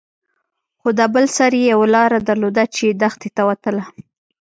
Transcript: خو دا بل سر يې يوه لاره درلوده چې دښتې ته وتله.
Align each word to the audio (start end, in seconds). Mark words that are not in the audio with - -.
خو 0.79 0.87
دا 0.99 1.05
بل 1.13 1.25
سر 1.37 1.51
يې 1.59 1.65
يوه 1.73 1.87
لاره 1.95 2.19
درلوده 2.27 2.63
چې 2.75 2.85
دښتې 3.01 3.29
ته 3.35 3.41
وتله. 3.49 3.83